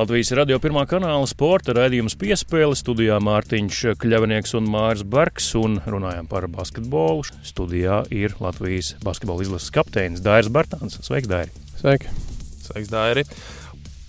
[0.00, 6.24] Latvijas radio pirmā kanāla sporta raidījums piespēle studijā Mārtiņš Kļavinieks un Mārs Bergs un runājam
[6.30, 7.26] par basketbolu.
[7.44, 10.96] Studijā ir Latvijas basketbola izlases kapteinis Dairis Bartāns.
[11.04, 11.52] Sveiks, Dairi!
[11.82, 12.16] Sveiki!
[12.64, 13.26] Sveiks, Dairi!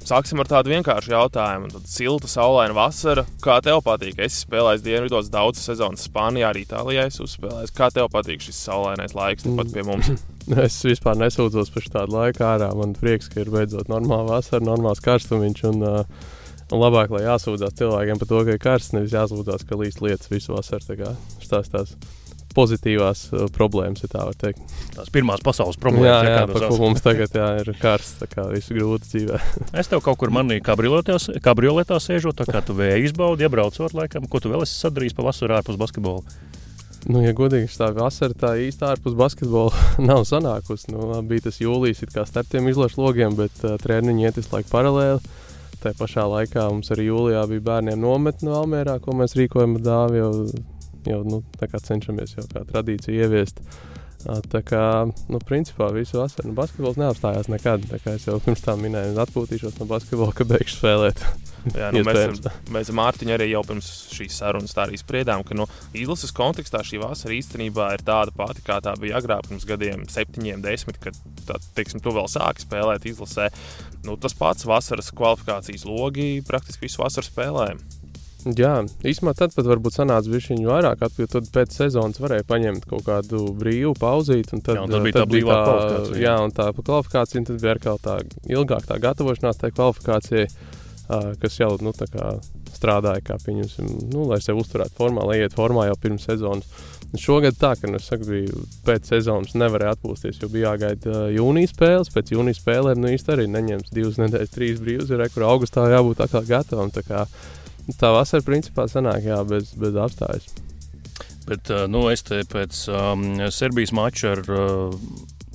[0.07, 1.73] Sāksim ar tādu vienkāršu jautājumu.
[1.75, 3.27] Tad silta, saulaina vasara.
[3.43, 4.15] Kā tev patīk?
[4.23, 7.09] Es spēlēju dienvidos daudz sezonas Spānijā, arī Itālijā.
[7.11, 7.75] Es uzspēlēju.
[7.75, 10.15] Kā tev patīk šis saulainais laiks tepat pie mums?
[10.65, 12.71] Es vispār nesūdzos par tādu laiku ārā.
[12.77, 15.65] Man prieks, ka ir beidzot normāla vasara, normāls karstumiņš.
[15.71, 16.31] Un, uh,
[16.71, 20.31] un labāk, lai jāsūdzās cilvēkiem par to, ka ir karsts, nevis jāsūdzās, ka līdz lietas
[20.31, 20.97] visu vasaru.
[21.51, 21.95] Tas tās
[22.55, 24.61] pozitīvās uh, problēmas, ja tā var teikt.
[24.95, 28.47] Tās pirmās pasaules problēmas, jā, jā, par ko mums tagad jā, ir karsts, tā kā
[28.51, 29.41] visu grūti dzīvē.
[29.81, 34.43] Es tev kaut kur manī kabrioletā sēžot, tā kā tu vēju izbaudi, iebraucot laikam, ko
[34.43, 36.41] tu vēl esi sadarījis pa vasaru ārpus basketbola.
[37.09, 40.91] Nu, ja godīgi, tā vasara tā īsti ārpus basketbola nav sanākusi.
[40.93, 45.39] Nu, bija tas jūlijas, starp tiem izlašu logiem, bet uh, treniņi iet visu laiku paralēli.
[45.81, 50.31] Tā pašā laikā mums arī jūlijā bija bērniem nometne Valmērā, ko mēs rīkojam dāvi jau
[51.09, 53.61] jau nu, cenšamies jau kā tradīciju ieviest.
[54.25, 54.83] Tā kā,
[55.31, 57.85] nu, principā visu vasaru nu, basketbols neapstājās nekad.
[58.13, 61.23] Es jau pirms tam minēju, atpūtīšos no basketbola, ka beigšu spēlēt.
[61.77, 62.41] Jā, nu, mēs,
[62.73, 66.33] mēs ar Mārtiņu arī jau pirms šīs sarunas tā arī spriedām, ka no nu, izlases
[66.33, 70.97] kontekstā šī vasara īstenībā ir tāda pati, kā tā bija agrāk, pirms gadiem, septiņiem, desmit,
[71.03, 73.51] kad tā, teiksim, tu vēl sāki spēlēt izlasē.
[74.07, 77.83] Nu, tas pats vasaras kvalifikācijas logi praktiski visu vasaru spēlējām.
[78.41, 78.73] Jā,
[79.05, 83.43] īstenībā tad pat varbūt sanāca viņa vairāk, jo tad pēc sezonas varēja paņemt kaut kādu
[83.57, 84.57] brīvu pauzīti.
[84.65, 86.21] Tad, jā, tad bija tad tā brīvā kvalifikācija.
[86.23, 88.15] Jā, un tā kvalifikācija, un tad bija arī tā
[88.57, 91.93] ilgāk tā gatavošanās tai kvalifikācijai, uh, kas jau nu,
[92.73, 96.89] strādāja, kā pieņemsim, nu, lai sevi uzturētu formā, lai iet formā jau pirms sezonas.
[97.19, 101.75] Šogad tā, ka nu, saku, bija pēc sezonas nevarēja atpūsties, jo bija jāgaida uh, jūnijas
[101.75, 102.11] spēles.
[102.13, 106.23] Pēc jūnijas spēlēm nu, īstenībā arī neņems divas nedēļas, trīs brīvus, ir kur augustā jābūt
[106.23, 106.93] tā kā gatavam.
[106.95, 107.25] Tā kā,
[107.99, 110.47] Tā vasara principā sanāk jā, bez, bez apstājas.
[111.49, 114.93] Bet nu, es te pēc um, Serbijas mača ar uh,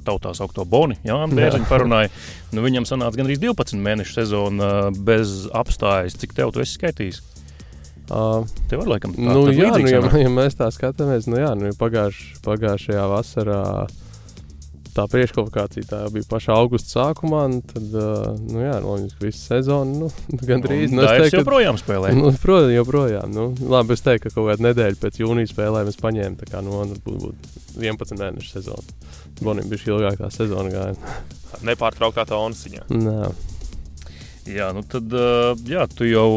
[0.06, 2.10] tautā saukto Boni, Jā, Bērziņu parunāju.
[2.54, 6.18] Nu, viņam sanāca gandrīz 12 mēnešu sezona uh, bez apstājas.
[6.20, 7.22] Cik tev tu esi skaitījis?
[8.06, 11.48] Uh, Tev var laikam tā, nu, jā, nu, ja, ja mēs tā skatāmies, nu jā,
[11.58, 14.05] nu, pagājuš, pagājušajā vasarā uh,
[14.96, 17.42] tā priekškvalifikācija tā bija pašā augusta sākumā.
[17.72, 17.96] Tad,
[18.46, 20.10] nu, jā, loģiski, visu sezonu nu,
[20.50, 20.94] gandrīz.
[20.94, 22.12] Nu, es teiktu, ka joprojām spēlē.
[22.16, 23.34] Nu, protams, joprojām.
[23.36, 26.62] Nu, labi, es teiktu, ka kaut kādu nedēļu pēc jūnijas spēlēm es paņēmu tā kā
[26.64, 28.96] nu, būt, būt 11 mēnešu sezonu.
[29.42, 31.18] Bonim bija šī ilgākā sezona gāja.
[31.66, 32.88] Nepārtrauktā tonsiņā.
[32.96, 33.20] Nē.
[34.46, 35.10] Jā, nu tad,
[35.66, 36.28] jā, tu jau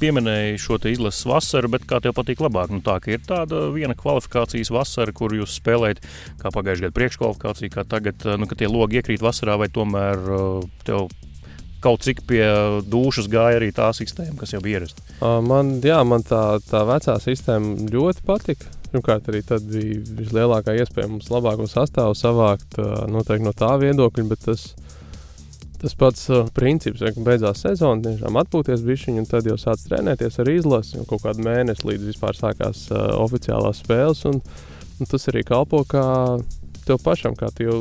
[0.00, 2.72] pieminēji šo izlases vasaru, bet kā tev patīk labāk?
[2.74, 6.02] Nu, tā ir tāda viena kvalifikācijas vasara, kur jūs spēlējat,
[6.42, 10.26] kā pagājušajā gadā priekškvalifikācija, kā tagad, nu, kad tie logi iekrīt vasarā, vai tomēr
[10.88, 11.06] tev
[11.80, 12.44] kaut cik pie
[12.90, 15.06] dušas gāja arī tā sistēma, kas jau bija ierasta?
[15.46, 18.74] Man, jā, man tā, tā vecā sistēma ļoti patika.
[18.90, 22.74] Pirmkārt, arī tad bija vislielākā iespēja mums labāko sastāvu savākt
[23.08, 24.72] noteikti no tā viedokļa, bet tas
[25.80, 30.40] tas pats uh, princips, ka beidzās sezona, tiešām atpūties bišķiņu, un tad jau sāc trenēties
[30.42, 34.40] ar izlasi, jau kaut kādu mēnesi līdz vispār sākās uh, oficiālās spēles, un,
[35.00, 36.04] un tas arī kalpo kā
[36.86, 37.78] tev pašam, kā tu jau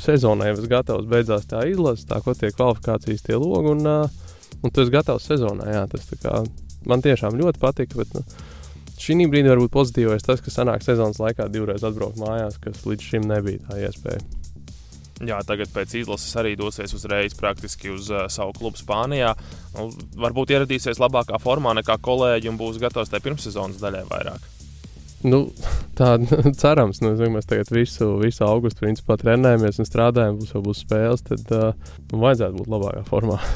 [0.00, 4.72] sezonai esi gatavs, beidzās tā izlase, tā ko tiek kvalifikācijas tie logi, un, uh, un
[4.72, 6.42] tu esi gatavs sezonai, jā, tas kā,
[6.88, 8.24] man tiešām ļoti patika, bet, nu,
[8.98, 13.28] šī brīdī varbūt pozitīvais tas, ka sanāk sezonas laikā divreiz atbraukt mājās, kas līdz šim
[13.30, 14.22] nebija tā iespēja.
[15.26, 19.32] Jā, tagad pēc izlases arī dosies uzreiz praktiski uz uh, savu klubu Spānijā.
[19.74, 19.88] Nu,
[20.20, 24.46] varbūt ieradīsies labākā formā nekā kolēģi un būs gatavs tajā pirmssezonas daļai vairāk.
[25.26, 25.48] Nu,
[25.98, 26.12] tā
[26.62, 30.84] cerams, nu, zinu, mēs tagad visu, visu augustu principā trenējamies un strādājam, būs jau būs
[30.84, 33.40] spēles, tad uh, vajadzētu būt labākā formā.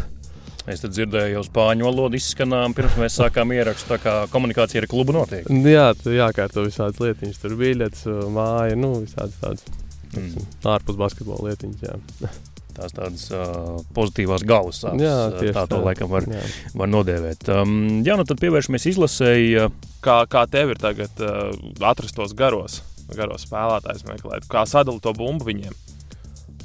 [0.70, 5.16] Es dzirdēju, jau spāņu valodu izskanām, pirms mēs sākām ierakstīt, tā kā komunikācija ar klubu
[5.16, 5.48] notiek.
[5.66, 9.82] Jā, tur jākārto visādas lietas, tur bija lietas, māja, nu, visādas tādas
[10.16, 10.48] mm.
[10.72, 12.40] ārpus basketbola lietiņas.
[12.76, 15.02] Tās tādas uh, pozitīvās galvas sāpes.
[15.04, 15.82] Jā, tieši tā to tā.
[15.90, 16.40] laikam var, jā.
[16.80, 17.50] var nodēvēt.
[17.52, 19.66] Um, jā, nu tad pievēršamies izlasēji.
[20.00, 21.52] Kā, kā tev ir tagad uh,
[21.84, 22.80] atrast tos garos,
[23.12, 24.48] garos spēlētājus meklēt?
[24.48, 25.76] Kā sadalīt to bumbu viņiem?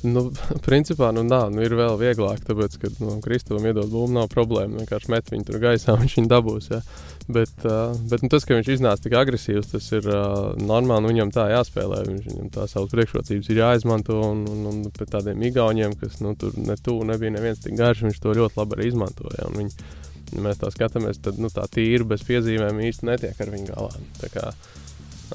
[0.05, 0.27] Nu,
[0.67, 4.81] principā nu, nā, nu, ir vēl vieglāk, tāpēc, ka nu, Kristovam iedod bumbu, nav problēma.
[4.81, 6.71] Vienkārši met viņu tur gaisā, viņš viņu dabūs.
[6.73, 6.81] Ja.
[7.27, 11.03] Bet, uh, bet nu, tas, ka viņš iznāca tik agresīvs, tas ir uh, normāli.
[11.03, 14.19] Nu, viņam tā jāspēlē, viņš, viņam tā savas priekšrocības ir jāizmanto.
[14.31, 18.05] Un, un, un pēc tādiem igauniem, kas nu, tur ne tuvu nebija neviens tik garš,
[18.07, 19.49] viņš to ļoti labi arī izmantoja.
[19.57, 19.89] Viņi,
[20.38, 24.05] ja mēs tā skatāmies, tad nu, tā tīri bez piezīmēm īsti netiek ar viņu galā.
[24.21, 24.53] Tā kā,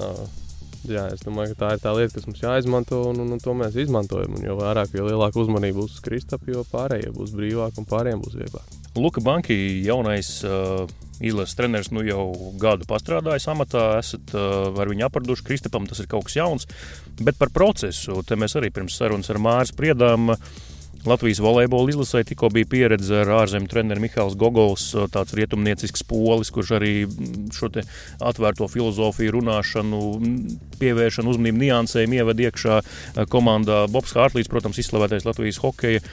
[0.01, 0.25] uh,
[0.91, 3.55] Jā, es domāju, ka tā ir tā lieta, kas mums jāizmanto, un, un, un to
[3.55, 4.35] mēs izmantojam.
[4.39, 8.25] Un jo vairāk, jo lielāka uzmanība būs uz Kristapam, jo pārējie būs brīvāki un pārējiem
[8.25, 8.75] būs vieglāk.
[8.99, 9.55] Luka Banki,
[9.87, 10.83] jaunais uh,
[11.23, 12.27] izlases treneris, nu jau
[12.61, 15.47] gadu pastrādājis amatā, esat uh, ar viņu apraduši.
[15.47, 16.69] Kristapam tas ir kaut kas jauns,
[17.23, 20.35] bet par procesu te mēs arī pirms sarunas ar Māru spriedām.
[20.35, 20.69] Uh,
[21.03, 26.71] Latvijas volejbola izlasē tikko bija pieredze ar ārzemju treneru Mihāls Gogovs, tāds rietumniecisks polis, kurš
[26.79, 26.93] arī
[27.51, 27.73] šo
[28.23, 30.03] atvērto filozofiju, runāšanu,
[30.79, 32.79] pievēršanu uzmanību niansēm ieved iekšā
[33.35, 33.83] komandā.
[33.91, 36.07] Bobs Hārtlīs, protams, izslavētais Latvijas hokeja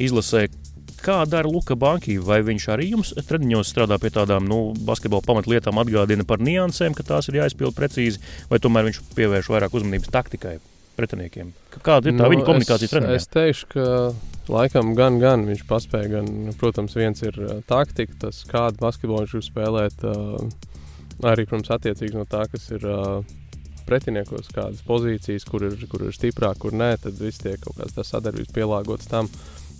[0.00, 0.46] izlasē.
[1.04, 2.16] Kā dara Luka Banki?
[2.20, 7.04] Vai viņš arī jums treniņos strādā pie tādām nu, basketbola pamatlietām, atgādina par niansēm, ka
[7.12, 10.58] tās ir jāizpild precīzi, vai tomēr viņš pievērš vairāk uzmanības taktikai?
[11.00, 11.50] Pretiniekiem?
[11.80, 13.18] Kāda ir tā nu, viņa komunikācija treniņā?
[13.18, 13.86] Es teikšu, ka
[14.52, 16.12] laikam gan, gan viņš paspēja.
[16.18, 16.30] Gan,
[16.60, 17.36] protams, viens ir
[17.70, 20.06] taktika, tas kādu basketbolu viņš grib spēlēt.
[21.20, 22.86] Arī, protams, attiecīgi no tā, kas ir
[23.90, 27.98] pretiniekos, kādas pozīcijas, kur ir, kur ir stiprāk, kur nē, tad viss tiek kaut kāds
[28.12, 29.28] sadarbības pielāgots tam,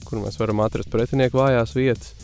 [0.08, 2.19] kur mēs varam atrast pretinieku vājās vietas.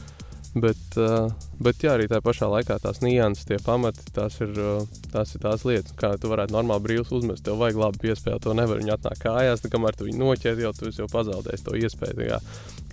[0.56, 1.26] Bet, uh,
[1.60, 5.42] bet jā, arī tā pašā laikā tās nianses, tie pamati, tās ir, uh, tās ir
[5.42, 7.44] tās lietas, kā tu varētu normāli brīvs uzmest.
[7.44, 10.72] Tev vajag labi piespēlēt, to nevar viņi atnākt kājās, tā kamēr tu viņu noķer, jau
[10.78, 12.28] tu jau pazaudēsi to iespēju.
[12.30, 12.40] Jā,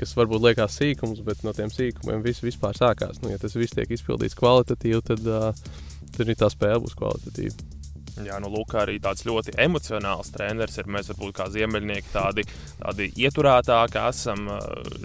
[0.01, 3.23] kas varbūt liekas sīkums, bet no tiem sīkumiem viss vispār sākās.
[3.23, 5.79] Nu, ja tas viss tiek izpildīts kvalitatīvi, tad, uh,
[6.09, 7.72] tad arī tā spēle būs kvalitatīva.
[8.21, 10.89] Jā, nu, Lūk, arī tāds ļoti emocionāls treneris ir.
[10.91, 12.45] Mēs varbūt kā ziemeļnieki tādi,
[12.77, 14.45] tādi ieturētāki esam.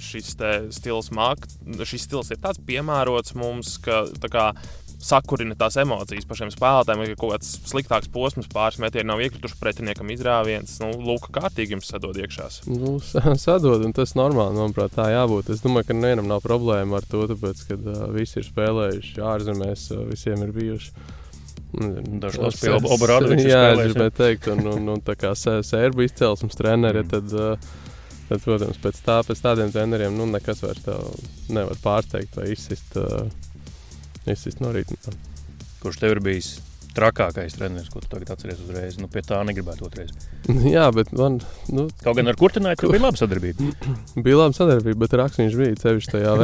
[0.04, 0.34] Šis
[0.76, 1.48] stils, māk,
[1.88, 4.50] šis stils ir tāds piemērots mums, ka kā,
[4.98, 7.04] sakurina tās emocijas pašiem spēlētājiem.
[7.06, 11.90] Ja kaut kāds sliktāks posms, pāris metieni nav iekrituši pretiniekam izrāviens, nu, lūk, kārtīgi jums
[11.92, 12.50] sadod iekšā.
[12.68, 15.52] Nu, sadod, un tas normāli, manuprāt, tā jābūt.
[15.54, 19.88] Es domāju, ka nevienam nav problēma ar to, tāpēc, ka uh, visi ir spēlējuši ārzemēs,
[19.94, 21.16] uh, visiem ir bijuši
[22.22, 27.04] Dažos pie Obradoviča jā, es gribēju teikt, un, un, un tā kā sērbu izcelsmes treneri,
[27.04, 27.10] mm.
[27.12, 31.04] tad, uh, tad, protams, pēc, tā, pēc tādiem treneriem, nu, nekas vairs tev
[31.52, 33.28] nevar pārsteigt vai izsist, uh,
[34.28, 35.18] izsist no rītma.
[35.82, 36.56] Kurš tev ir bijis
[36.98, 38.98] trakākais treneris, ko tu tagad atceries uzreiz.
[39.00, 40.12] Nu, pie tā negribētu otrreiz.
[40.76, 41.38] Jā, bet man.
[41.72, 43.70] Nu, Kaut gan ar kurtināju, tur bija laba sadarbība.
[44.26, 46.36] bija laba sadarbība, bet rakstniņš bija sevišķi tajā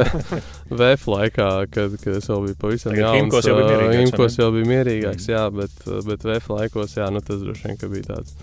[0.72, 3.22] VF laikā, kad, kad es vēl biju pavisam jauns.
[3.24, 4.10] Imkos jau bija mierīgāks.
[4.10, 5.80] Imkos jau bija mierīgāks, jā, bet,
[6.10, 8.36] bet VF laikos, jā, nu tas droši vien, bija tāds.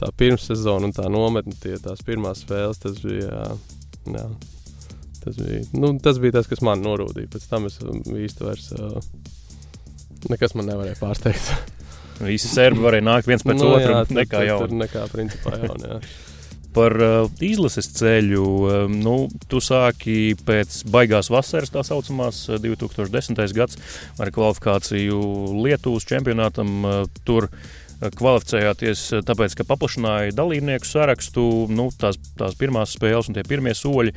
[0.00, 3.28] Tā pirmssezona un tā nometne, tie tās pirmās spēles, tas bija.
[3.28, 4.30] Jā, jā.
[5.20, 7.28] Tas bija, nu, tas bija tas, kas man norūdīja.
[7.34, 8.96] Pēc tam es īsti vairs uh,
[10.28, 11.76] Nekas man nevarēja pārsteigt.
[12.20, 14.02] Visi serbi varēja nākt viens pēc nu, otra.
[14.02, 16.00] Jā, nekā jau tur nekā principā jaun, jā.
[16.76, 18.44] Par uh, izlases ceļu.
[18.44, 19.14] Uh, nu,
[19.50, 23.40] tu sāki pēc baigās vasaras, tā saucamās, 2010.
[23.56, 23.80] gads
[24.22, 25.20] ar kvalifikāciju
[25.64, 26.76] Lietuvas čempionātam.
[26.84, 27.48] Uh, tur
[28.00, 31.46] kvalificējāties tāpēc, ka paplašināja dalībnieku sarakstu.
[31.72, 34.14] Nu, tās, tās pirmās spēles un tie pirmie soļi,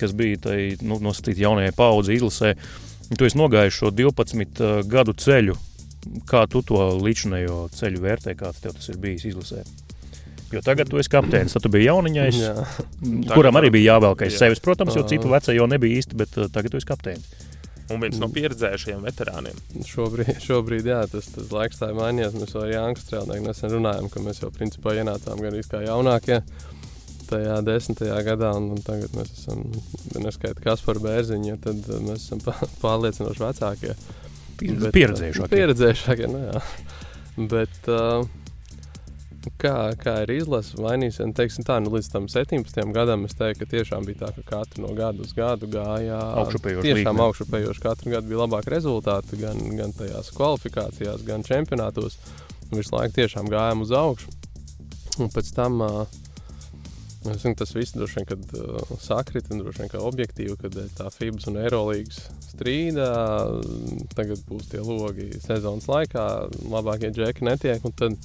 [0.00, 2.56] kas bija tai, nu, nosacīti jaunajai paudzei izlasē.
[2.56, 5.56] Uh, Tu esi nogājis šo 12 uh, gadu ceļu.
[6.26, 9.62] Kā tu to līdzinējo ceļu vērtē, kāds tev tas ir bijis izlasē?
[10.52, 12.64] Jo tagad tu esi kapteinis, tad tu biji jauniņais, jā.
[13.36, 16.74] kuram arī bija jāvelkais sevis, protams, jo citu vecā jau nebija īsti, bet uh, tagad
[16.74, 17.48] tu esi kapteinis.
[17.92, 19.62] Un viens no pieredzējušajiem veterāniem.
[19.88, 22.36] Šobrīd, šobrīd jā, tas, tas laiks tā ir mainījies.
[22.40, 26.40] Mēs ar Jānu Strēlnieku nesen runājām, ka mēs jau principā ienācām gan kā jaunākie.
[26.40, 26.81] Ja
[27.32, 29.64] tajā desmitajā gadā, un, un tagad mēs esam
[30.22, 32.44] neskaidri kas par bērziņu, tad mēs esam
[32.84, 33.96] pārliecinoši vecākie.
[34.62, 35.56] Bet, pieredzējušākie.
[35.56, 36.62] Pieredzējušākie, nu jā.
[37.50, 38.28] Bet, uh,
[39.62, 41.32] kā, kā ir izlase, mainīsies.
[41.36, 44.84] Teiksim, tā, nu, līdz tam 17 gadam es teiktu, ka tiešām bija tā, ka katru
[44.84, 46.86] no gada uz gadu gāja augšupējoši.
[46.88, 47.82] Tiešām augšupējoši.
[47.82, 52.18] Katru gadu bija labāki rezultāti gan, gan tajās kvalifikācijās, gan čempionātos.
[52.72, 54.32] Visu laiku tiešām gājām uz augšu.
[55.20, 56.20] Un pēc tam uh,
[57.22, 60.78] Es zinu, tas viss droši vien, kad uh, sakrit, un droši vien, ka objektīvi, kad
[60.98, 63.10] tā FIBS un Eirolandes strīdā,
[64.16, 66.24] tagad būs tie logi sezonas laikā,
[66.72, 67.86] labākie džeki netiek.
[68.00, 68.18] Tad,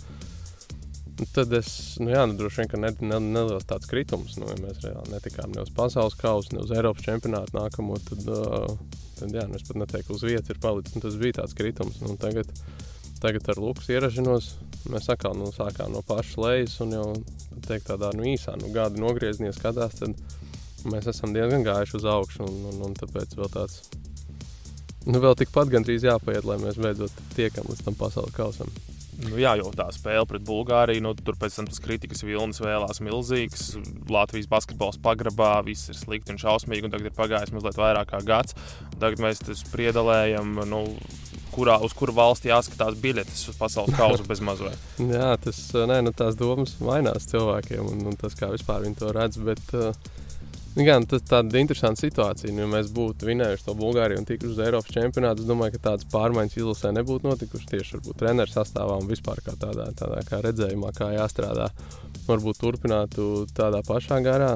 [1.35, 1.69] tad es,
[2.01, 5.13] nu jā, nu, droši vien, ka ne, ne, neliels tāds kritums, nu, ja mēs reāli
[5.13, 9.61] netikām ne uz pasaules kausa, ne uz Eiropas čempionātu nākamo, tad, uh, tad jā, nu,
[9.61, 10.97] es pat neteiktu, uz vietas ir palicis.
[11.05, 12.01] Tas bija tāds kritums.
[12.01, 12.49] Nu, tagad,
[13.23, 14.53] tagad ar Lukas ierašanos
[14.91, 17.07] Mēs atkal nu, sākām no pašas lejas un jau
[17.65, 19.99] teikt, tādā nu, īsā nu, gada nogriezienā skatās.
[19.99, 23.81] Tad mēs esam diezgan gājuši uz augšu, un, un, un tāpēc vēl tāds.
[25.07, 28.71] Nu, vēl tikpat gandrīz jāpaiet, lai mēs beidzot tiekam līdz tam pasaules kausam.
[29.17, 33.01] Nu, jā, jau tā spēle pret Bulgāriju, nu, tur pēc tam tas kritikas vilnis vēlās
[33.01, 33.71] milzīgs.
[34.13, 38.21] Latvijas basketbols pagrabā, viss ir slikti un šausmīgi, un tagad ir pagājis mazliet vairāk kā
[38.27, 38.55] gads.
[39.01, 40.83] Tagad mēs spriedalējam, nu,
[41.57, 44.87] kurā, uz kuru valsti jāskatās biļetes uz pasaules kausa bez mazliet.
[45.17, 49.11] jā, tas, nē, nu, tās domas mainās cilvēkiem, un, un tas, kā vispār viņi to
[49.17, 49.41] redz.
[49.41, 50.15] Bet, uh,
[50.77, 52.51] Gan, tas ir tāds interesants situācija.
[52.53, 55.85] Nu, ja mēs būtu vinējuši to Bulgāriju un tikuši uz Eiropas čempionātu, es domāju, ka
[55.87, 60.93] tādas pārmaiņas izlasē nebūtu notikušas tieši treneru sastāvā un vispār kā tādā, tādā kā redzējumā,
[60.93, 61.71] kā jāstrādā.
[62.27, 64.53] Varbūt turpinātu tādā pašā garā.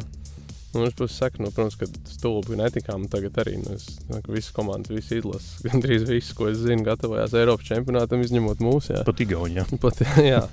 [0.72, 3.04] Nu, es puses saku, nu, protams, ka stulbi netikām.
[3.12, 7.36] Tagad arī nu, es, nu, visas komandas, visas izlases, gandrīz visas, ko es zinu, gatavojās
[7.36, 8.96] Eiropas čempionātam, izņemot mūsu.
[8.96, 9.04] Jā.
[9.08, 9.68] Pat Igaunijā.
[9.84, 10.46] Pat, jā.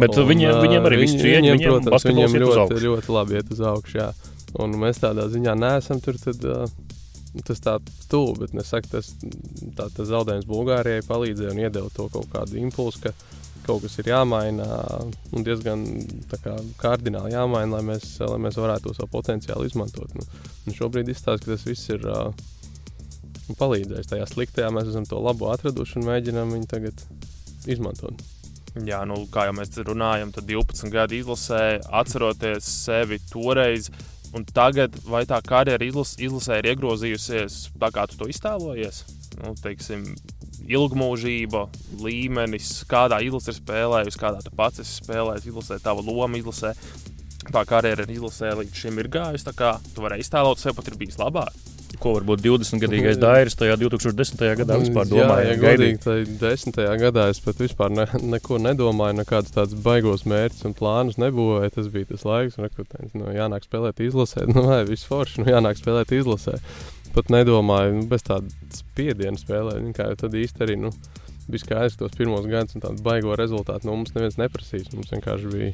[0.00, 3.54] Bet un, viņiem, viņiem arī viss cieņa, viņiem, viņiem, protams, viņiem ļoti, ļoti labi iet
[3.54, 4.00] uz augšu.
[4.02, 4.10] Jā.
[4.60, 6.18] Un mēs tādā ziņā neesam tur.
[6.18, 6.88] Tad, uh,
[7.46, 9.12] Tas tā stulbi, bet nesaku, tas,
[9.78, 13.12] tā, tas zaudējums Bulgārijai palīdzēja un iedeva to kaut kādu impulsu, ka
[13.70, 14.66] kaut kas ir jāmaina
[15.30, 15.84] un diezgan
[16.32, 20.14] kā, kardināli jāmaina, lai mēs, lai mēs varētu to savu potenciālu izmantot.
[20.18, 22.34] Nu, šobrīd izstāsta, ka tas viss ir uh,
[23.58, 24.10] palīdzējis.
[24.10, 27.06] Tajā sliktajā mēs esam to labo atraduši un mēģinām viņu tagad
[27.70, 28.22] izmantot.
[28.86, 33.90] Jā, nu, kā jau mēs runājam, tad 12 gadu izlasē, atceroties sevi toreiz.
[34.30, 39.02] Un tagad, vai tā karjera izlas, izlasē ir iegrozījusies tā, kā tu to iztēlojies?
[39.40, 40.04] Nu, teiksim,
[40.68, 41.64] ilgmūžība,
[42.02, 46.74] līmenis, kādā izlasē ir spēlējusi, kādā tu pats esi spēlējis, izlasē, tava loma izlasē.
[47.50, 49.46] Tā karjera izlasē līdz šim ir gājusi.
[49.48, 51.54] Tā kā tu vari iztēlot, sev pat ir bijis labāk.
[52.00, 54.44] Ko varbūt 20-gadīgais Dairis tajā 2010.
[54.60, 55.48] gadā vispār Mm, Jā, domāja?
[55.48, 60.68] ja godīgi, tad desmitajā gadā es pat vispār ne, neko nedomāju, nekādus tādus baigos mērķus
[60.70, 61.74] un plānus nebūvēju.
[61.74, 64.46] Tas bija tas laiks, kad nu, jānāk spēlēt izlasē.
[64.54, 66.56] Nu, vai viss forši, nu, jānāk spēlēt izlasē.
[67.14, 69.82] Pat nedomāju, nu, bez tāda spiediena spēlēt.
[69.96, 70.92] Kā jau tad īsti arī nu,
[71.50, 74.92] bija skaidrs, ka tos pirmos gadus tādu baigo rezultātu no mums neviens neprasīs.
[74.94, 75.72] Mums vienkārši bija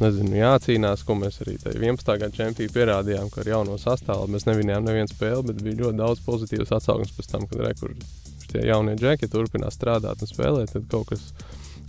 [0.00, 2.08] nezinu, jācīnās, ko mēs arī 11.
[2.08, 6.22] gada čempionā pierādījām, ka ar jauno sastāvu mēs nevinājām nevienu spēli, bet bija ļoti daudz
[6.24, 7.92] pozitīvas atsauksmes pēc tam, kad re, kur
[8.46, 11.28] šie jaunie džeki turpinās strādāt un spēlēt, tad kaut kas,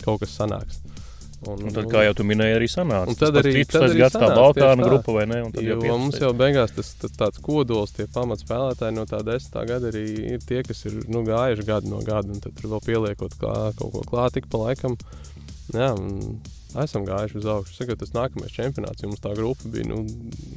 [0.04, 0.82] kaut kas sanāks.
[1.52, 3.08] Un tad, kā jau tu minēji, arī sanāca.
[3.12, 4.28] Un tad arī- tad arī gads tā
[4.80, 4.88] tā.
[4.88, 5.42] grupa vai ne?
[5.44, 9.66] Un Jo jau mums jau beigās tas, tas tāds kodols, tie pamatspēlētāji no tā desmitā
[9.68, 12.84] gada arī ir tie, kas ir nu, gājuši gadu no gada, un tad tur vēl
[12.88, 14.96] pieliekot klā, kaut ko klāt, tik pa laikam.
[15.72, 16.40] Jā, un
[16.82, 17.76] esam gājuši uz augšu.
[17.78, 19.86] Sakat, tas nākamais čempionāts, jo mums tā grupa bija.
[19.90, 20.02] Nu,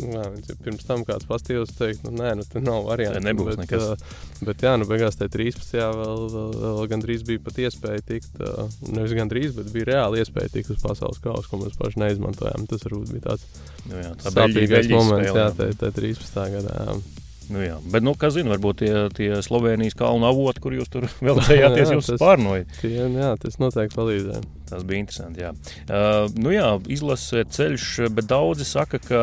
[0.01, 3.19] jā, ja pirms tam kāds pastījos, teikt, nu, nē, nu, tā nav variants.
[3.19, 3.87] Te nebūs bet, nekas.
[3.93, 5.79] ā, Bet, jā, nu, beigās tajā 13.
[5.97, 10.53] vēl, vēl, vēl gandrīz bija pat iespēja tikt, ā, nevis gandrīz, bet bija reāli iespēja
[10.53, 12.67] tikt uz pasaules kausa, ko mēs paši neizmantojām.
[12.69, 13.47] Tas varbūt bija tāds
[13.87, 16.43] Nu, jā, tā sāpīgais moments, jā, tajā 13.
[16.57, 16.75] gadā.
[16.83, 17.25] Jā.
[17.47, 17.77] Nu, jā.
[17.87, 21.95] Bet, nu, kā zinu, varbūt tie, tie Slovenijas kalnu avoti, kur jūs tur vēlējāties, Jā,
[21.95, 22.73] jūs tas- pārnojat.
[22.81, 24.43] Tie, jā, tas noteikti palīdzēja.
[24.67, 25.39] Tas bija interesanti.
[25.45, 25.53] Jā,
[25.87, 29.21] uh, nu, jā izlase ceļš, bet daudzi saka, ka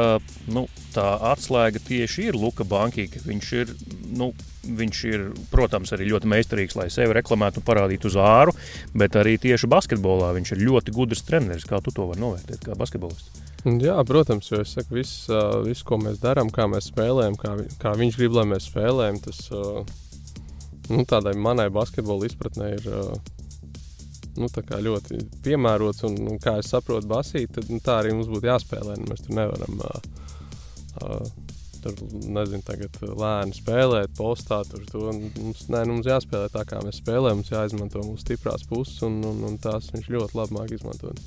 [0.49, 0.63] nu,
[0.95, 1.05] tā
[1.35, 3.05] atslēga tieši ir Luka Bankī.
[3.27, 3.75] Viņš ir,
[4.17, 4.31] nu,
[4.65, 8.57] viņš ir, protams, arī ļoti meistarīgs, lai sevi reklamētu un parādītu uz āru,
[8.97, 11.69] bet arī tieši basketbolā viņš ir ļoti gudrs treneris.
[11.69, 13.44] Kā tu to vari novērtēt, kā basketbolists?
[13.65, 17.55] Jā, protams, jo es saku, viss, ā, viss ko mēs darām, kā mēs spēlējam, kā,
[17.81, 19.39] kā viņš grib, lai mēs spēlējam, tas
[20.91, 22.91] nu, tādai manai basketbola izpratnē ir
[24.37, 24.51] nu,
[24.89, 26.05] ļoti piemērots.
[26.09, 28.99] Un, un kā es saprotu, basīt, tad nu, tā arī mums būtu jāspēlē.
[29.01, 29.83] Nu, mēs tur nevaram.
[31.01, 31.25] ā,
[31.85, 31.99] Tur,
[32.33, 34.63] nezinu, tagad lēni spēlēt, postā.
[34.65, 37.43] Tur, to, mums, nē, nu, mums jāspēlē tā, kā mēs spēlējam.
[37.43, 41.21] Mums jāizmanto mūsu stiprās puses, un, un, un tās viņš ļoti labi māk izmantot.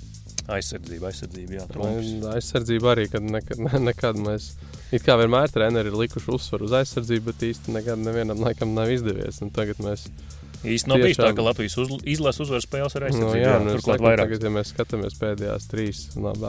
[0.47, 2.11] Aizsardzība, aizsardzība, jā, trumps.
[2.31, 4.53] Aizsardzība arī, kad nekad, ne, nekad mēs.
[4.95, 8.87] It kā vienmēr treneri ir likuši uzsvaru uz aizsardzību, bet īsti nekad nevienam laikam nav
[8.93, 9.41] izdevies.
[9.43, 10.05] Un tagad mēs.
[10.65, 13.41] Īsti nav bijis tā, tiešām- ka Latvijas uz, izlases uzvaras spēles ar Nu, aizsardzību.
[13.43, 14.23] jā, jā, nu, turklāt saku, vairāk.
[14.23, 15.99] tagad, ja mēs skatāmies pēdējās trīs,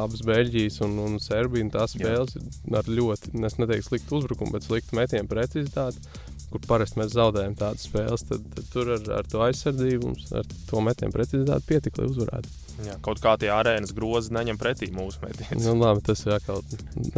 [0.01, 2.01] abas Beļģijas un, un Serbija, un tās Jā.
[2.01, 6.01] spēles ir ar ļoti, es neteiktu sliktu uzbrukumu, bet sliktu metienu precizitāti,
[6.49, 10.81] kur parasti mēs zaudējam tādas spēles, tad, tad tur ar, ar to aizsardzību ar to
[10.89, 12.57] metienu precizitāti pietika, lai uzvarētu.
[12.87, 15.65] Jā, kaut kā tie arēnas grozi neņem pretī mūsu metienus.
[15.65, 16.61] Nu, labi, tas ir atkal.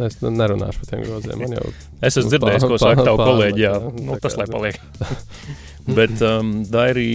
[0.07, 1.43] Es nu, nerunāšu par tiem groziem.
[1.43, 1.67] Man jau
[2.01, 3.61] Es esmu Nu, dzirdējis, ko saka tavu kolēģi.
[3.61, 4.79] Jā, nu, tas lai paliek.
[5.99, 7.07] bet um, tā ir arī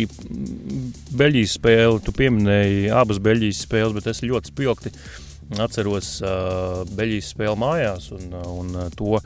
[1.18, 1.98] Beļģijas spēle.
[2.06, 4.94] Tu pieminēji abas Beļģijas spēles, bet es ļoti spilgti
[5.62, 9.18] atceros uh, Beļģijas spēli mājās un, un uh, to.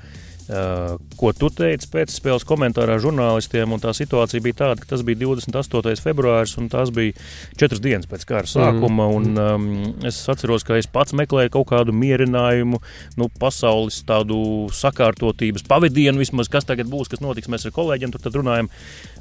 [0.51, 3.71] Uh, ko tu teici pēc spēles komentārā žurnālistiem?
[3.79, 6.03] Tā situācija bija tāda, ka tas bija 28.
[6.03, 7.15] februāris un tas bija
[7.61, 8.51] četras dienas pēc kara Mhm.
[8.51, 9.07] sākuma.
[9.07, 9.15] Mm.
[9.15, 12.81] Un, um, es atceros, ka es pats meklēju kaut kādu mierinājumu,
[13.17, 17.47] nu, pasaules tādu sakārtotības pavadienu, vismaz kas tagad būs, kas notiks.
[17.47, 18.69] Mēs ar kolēģiem tur runājam.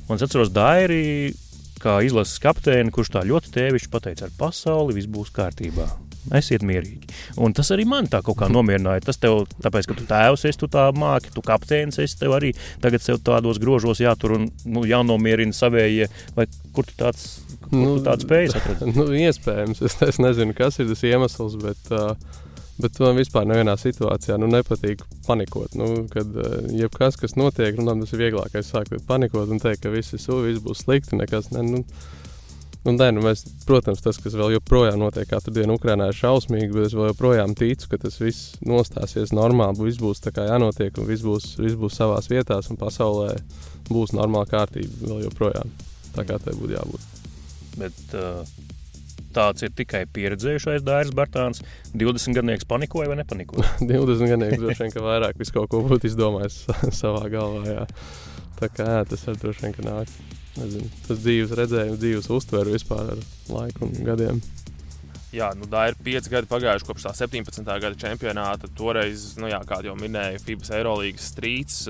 [0.09, 1.35] Un es atceros Dairi,
[1.79, 6.08] kā izlases kapteini, kurš tā ļoti tēvišķi pateica, ar pasauli viss būs kārtībā.
[6.35, 7.07] Esiet mierīgi.
[7.41, 9.05] Un tas arī man tā kaut kā nomierināja.
[9.07, 12.51] Tas tev, tāpēc, ka tu tēvs esi, tu tā māki, tu kapteinis esi, tev arī
[12.83, 16.09] tagad sev tādos grožos jātur un nu, jānomierina savējie.
[16.37, 16.45] Vai
[16.75, 17.25] kur tu tāds,
[17.63, 18.85] kur nu, tu tāds spējas atrast?
[18.93, 22.45] Nu, iespējams, es, es nezinu, kas ir tas iemesls, bet, uh,
[22.83, 25.79] bet man vispār nevienā situācijā nu, nepatīk panikot.
[25.79, 29.95] Nu, kad uh, jebkas, kas notiek, nu, tas ir vieglākais sākt panikot un teikt, ka
[29.95, 31.17] viss, ir su, viss būs slikti.
[31.17, 31.83] Nekas, ne, nu,
[32.87, 36.71] Un, nē, nu mēs, protams, tas, kas vēl joprojām notiek katru dienu Ukrajinā, ir šausmīgi,
[36.71, 41.09] bet es joprojām ticu, ka tas viss nostāsies normāli, viss būs tā kā jānotiek, un
[41.09, 43.35] viss būs, viss būs savās vietās, un pasaulē
[43.91, 45.75] būs normāla kārtība vēl joprojām.
[46.15, 47.07] Tā kā tai būtu jābūt.
[47.79, 48.47] Bet, uh,
[49.35, 51.61] tāds ir tikai pieredzējušais Dairis Bartāns.
[51.93, 53.75] 20 gadnieks panikoja vai nepanikoja?
[53.91, 56.63] 20 gadnieks droši vien, ka vairāk visu kaut ko būtu izdomājis
[57.01, 57.63] savā galvā.
[57.67, 57.87] Jā.
[58.59, 60.19] Tā kā jā, tas ir droši vien, ka nāk.
[60.57, 63.21] Nezinu, tas dzīves redzējums, dzīves uztveru vispār ar
[63.53, 64.41] laiku un gadiem.
[65.29, 67.61] Jā, nu, tā ir pieci gadi pagājuši kopš tā 17.
[67.61, 68.65] gada čempionāta.
[68.73, 71.83] Toreiz, nu, jā, kā jau minēju, FIBA Eirolandes strīds.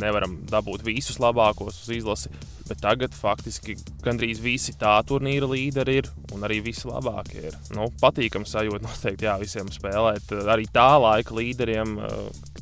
[0.00, 2.32] Nevaram dabūt visus labākos uz izlasi,
[2.64, 7.60] bet tagad faktiski gandrīz visi tā turnīra līderi ir un arī visi labākie ir.
[7.76, 10.32] Nu, patīkami sajūta noteikti jā, visiem spēlēt.
[10.48, 11.98] Arī tā laika līderiem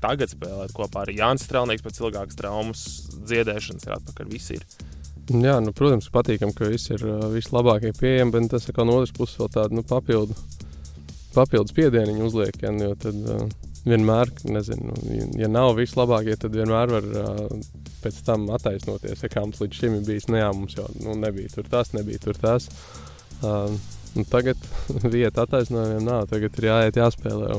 [0.02, 2.84] tagad spēlēt kopā ar Jānis Strelnieks pēc ilgākas traumas
[3.22, 4.34] dziedēšanas ir atpakaļ.
[4.34, 4.66] Visi ir.
[5.26, 7.02] Jā, nu, protams, patīkami, ka viss ir
[7.32, 10.36] vislabākie pieejami, bet tas ir no otras puses vēl tādu nu, papildu,
[11.34, 12.54] papildus piedienu uzliek.
[12.62, 13.42] Ja, jo tad uh,
[13.86, 17.42] vienmēr, nezinu, ja, ja nav vislabākie, tad vienmēr var uh,
[18.04, 20.28] pēc tam attaisnoties, ja kā mums līdz šim ir bijis.
[20.30, 22.70] Ne, jā, mums jau nu, nebija tur tas, nebija tur tas.
[23.42, 23.74] Uh,
[24.16, 24.60] Nu, tagad
[25.14, 26.26] vieta attaisnojumiem nav.
[26.30, 27.52] Tagad ir jāiet, jāspēlē.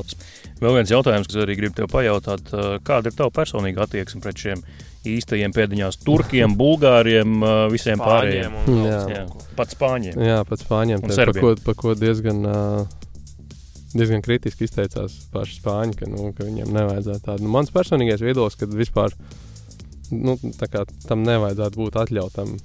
[0.58, 2.52] Vēl viens jautājums, kas arī gribu tev pajautāt.
[2.86, 4.62] Kāda ir tava personīga attieksme pret šiem
[5.08, 7.40] īstajiem pēdiņās turkiem, bulgāriem,
[7.72, 8.56] visiem pārējiem?
[8.66, 9.02] Un, jā.
[9.14, 9.26] jā,
[9.58, 10.22] pat spāņiem.
[10.28, 11.04] Jā, pat spāņiem.
[11.04, 12.42] Un Par ko, par ko diezgan,
[13.94, 17.46] diezgan kritiski izteicās paši spāņi, ka, nu, ka viņiem nevajadzētu tādu.
[17.46, 19.14] Nu, mans personīgais viedoklis, ka vispār
[20.10, 22.56] nu, tā kā tam nevajadzētu būt atļautam.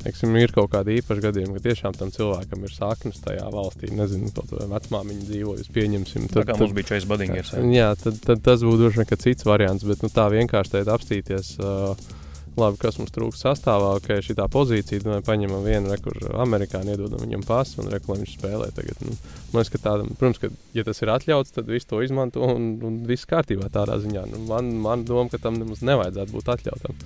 [0.00, 3.90] Teiksim, ir kaut kādi īpaši gadījumi, ka tiešām tam cilvēkam ir saknes tajā valstī.
[3.92, 6.30] Nezinu, kaut kāda vecmāmiņa dzīvojusi, pieņemsim.
[6.32, 7.52] Tā kā mums bija Čais Badingers.
[7.74, 11.52] Jā, tad, tad tas būtu droši vien cits variants, bet nu, tā vienkārši teikt apstīties.
[11.60, 12.16] Uh,
[12.58, 17.44] Labi, kas mums trūkst sastāvā, ka šī pozīcija, tad paņemam vienu rekursu, amerikāņu, iedodam viņam
[17.46, 18.70] pasu un reku, viņš spēlē.
[18.74, 19.14] Tagad, nu,
[19.52, 22.72] man liekas, ka tādam, protams, ka, ja tas ir atļauts, tad viss to izmanto un,
[22.86, 24.26] un viss kārtībā tādā ziņā.
[24.32, 26.98] Nu, man, man doma, ka tam nemaz nevajadzētu būt atļautam.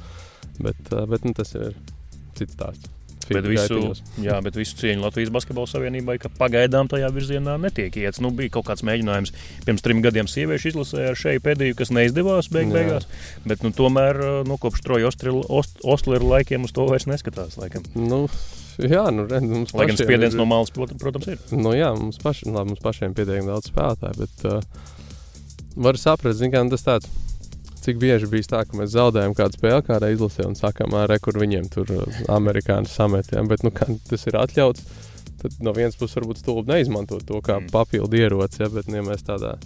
[0.65, 1.77] Bet, bet nu, tas ir
[2.43, 2.91] cits stāsts.
[3.25, 3.79] Bet visu,
[4.21, 8.21] jā, bet visu cieņu Latvijas Basketbalu Savienībai, ka pagaidām tajā virzienā netiek iets.
[8.21, 9.33] Nu, bija kaut kāds mēģinājums
[9.65, 13.09] pirms trim gadiem sieviešu izlasē ar šeit pēdējo, kas neizdevās beig beigās.
[13.49, 17.57] Bet nu, tomēr nu, kopš Troja Ostlera laikiem uz to vairs neskatās.
[17.61, 17.87] Laikam.
[17.97, 18.27] Nu,
[18.77, 21.41] jā, nu, redz, mums Lai gan spiediens ir- no malas, protams, ir.
[21.57, 24.61] Nu, jā, mums, paši, labi, mums pašiem pietiekami daudz spēlētāju, bet uh,
[25.89, 27.09] var saprast, zin, kā, nu, tas tāds.
[27.85, 31.37] Cik bieži bija tā, ka mēs zaudējām kādu spēli, kādā izlasē, un sakām, ar kur
[31.37, 33.51] viņiem tur uh, amerikāņu sametiem.
[33.51, 34.87] Bet, nu, kā tas ir atļauts,
[35.43, 37.69] tad no vienas puses varbūt stulbi neizmantot to kā Mm.
[37.75, 39.59] papildu ieroci, ja, bet, nu, ja mēs tādā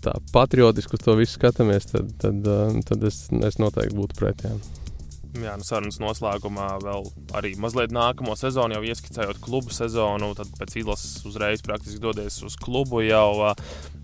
[0.00, 4.46] tā patriotiski uz to visu skatāmies, tad, tad, uh, tad es, es noteikti būtu pret.
[5.38, 5.54] Jā.
[5.58, 7.06] Nu sarunas noslēgumā vēl
[7.38, 10.32] arī mazliet nākamo sezonu, jau ieskicējot klubu sezonu.
[10.38, 13.02] Tad pēc izlases uzreiz praktiski dodies uz klubu.
[13.06, 13.52] Jau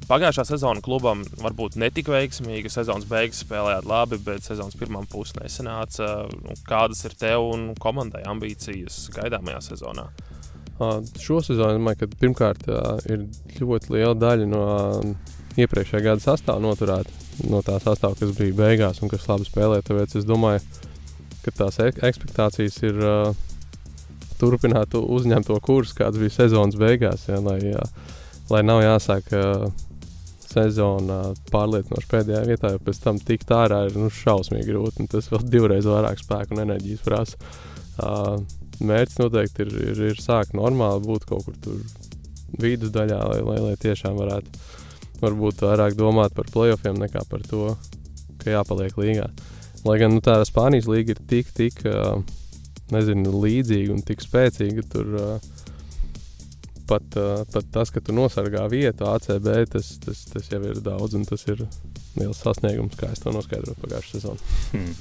[0.06, 2.70] pagājušā sezona klubam varbūt netika veiksmīga.
[2.70, 6.28] Sezonas beigas spēlējāt labi, bet sezonas pirmā puse nesenāca.
[6.44, 10.08] Nu, Kādas ir tev un komandai ambīcijas gaidāmajā sezonā?
[11.18, 12.66] Šo sezonu ka pirmkārt
[13.08, 13.26] ir
[13.58, 14.64] ļoti liela daļa no
[15.56, 17.22] iepriekšējā gada sastāvā noturēta.
[17.48, 19.80] No tā sastāvā, kas bija beigās un kas labi spēlē.
[19.84, 20.85] Tāpēc es domāju, ka
[21.54, 23.34] tās ek- ekspektācijas ir uh,
[24.40, 27.28] turpināt to uzņemto kursu, kāds bija sezonas beigās.
[27.30, 28.14] Ja, lai, uh,
[28.50, 29.68] lai nav jāsāk uh,
[30.46, 31.20] sezona
[31.52, 35.08] pārliecinoši pēdējā vietā, jo pēc tam tikt ārā ir nu, šausmīgi grūti.
[35.12, 37.54] Tas vēl divreiz vairāk spēku un enerģijas prasa.
[37.96, 38.40] Uh,
[38.80, 41.78] mērķis noteikti ir, ir, ir sākt normāli būt kaut kur tur
[42.60, 44.64] vidusdaļā, lai, lai, lai tiešām varētu
[45.22, 47.70] varbūt vairāk domāt par playoffiem nekā par to,
[48.42, 49.30] ka jāpaliek līgā.
[49.86, 51.82] Lai gan nu, tā Spānijas līga ir tik, tik
[52.90, 55.12] nezinu, līdzīga un tik spēcīga, tur
[56.90, 57.18] pat,
[57.52, 61.46] pat tas, ka tu nosargā vietu ACB, tas, tas, tas jau ir daudz un tas
[61.50, 61.62] ir
[62.16, 64.56] liels sasniegums, kā es to noskaidroju pagājušajā sezonā.
[64.72, 64.92] Hmm.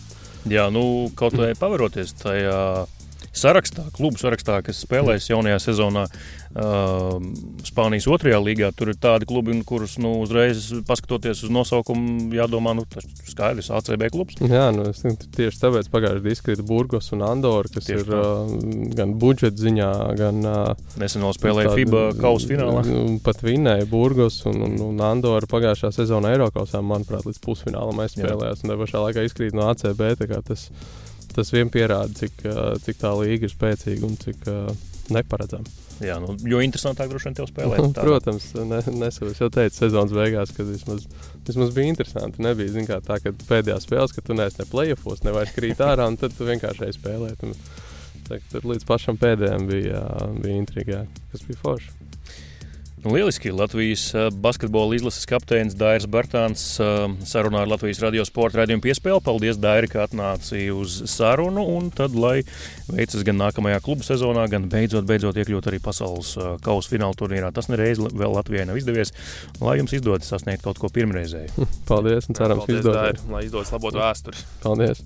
[0.51, 0.85] Jā, nu,
[1.17, 2.59] kaut vai pavaroties tajā
[3.39, 6.07] sarakstā, klubu sarakstā, kas spēlēs jaunajā sezonā.
[6.55, 7.19] Uh,
[7.67, 12.85] Spānijas otrajā līgā tur ir tādi klubi, kurus nu, uzreiz paskatoties uz nosaukumu, jādomā, nu,
[12.87, 14.37] tas ir skaidrs, ACB klubs.
[14.39, 18.21] Jā, nu, es tieši tāpēc pagājušajā gadā izkrita Burgos un Andorra, kas tieši ir tā.
[18.21, 18.55] uh,
[18.95, 20.39] gan budžeta ziņā, gan.
[20.47, 22.85] Uh, Nesen vēl spēlēja tādi, FIBA kausa finālā.
[23.25, 28.63] Pat vinnēja Burgos un, un, un Andorra pagājušā sezonā Eiropausā, manuprāt, līdz pusfinālam aizspēlējās.
[28.63, 30.07] Un tā pašā laikā izkrīt no ACB.
[30.47, 30.69] Tas,
[31.35, 32.45] tas vien pierāda, cik,
[32.85, 34.47] cik tā līga ir spēcīga un cik
[35.13, 35.81] neparedzama.
[36.03, 37.85] Jā, nu, jo interesantāk droši vien tev spēlēt.
[37.95, 38.03] Tā.
[38.03, 41.05] Protams, ne, nesu, es jau teicu, sezonas beigās, kad vismaz,
[41.47, 42.43] vismaz bija interesanti.
[42.43, 46.09] Nebija kā, tā, ka pēdējā spēlē, kad tu neesi ne plēsofos, ne vairs krīt ārā,
[46.11, 47.53] un tad tu vienkārši spēlēji.
[48.51, 50.03] Tur līdz pašam pēdējiem bija,
[50.41, 51.93] bija intriga, kas bija forši.
[53.05, 53.51] Nu, lieliski.
[53.51, 56.63] Latvijas basketbola izlases kapteinis Dairis Bartāns
[57.29, 59.21] sarunā ar Latvijas radio sporta raidījumu piespēli.
[59.21, 61.61] Paldies, Dairi, ka atnāci uz sarunu.
[61.75, 62.39] Un tad, lai
[62.89, 66.33] veicas gan nākamajā klubu sezonā, gan beidzot, beidzot iekļūt arī pasaules
[66.65, 67.53] kausa fināla turnīrā.
[67.53, 69.13] Tas nereiz vēl Latvijai nav izdevies.
[69.61, 71.69] Lai jums izdodas sasniegt kaut ko pirmreizēju.
[71.85, 73.21] Paldies, un cerams, ka izdosies.
[73.29, 74.49] Lai izdodas labot vēsturi.
[74.65, 75.05] Paldies!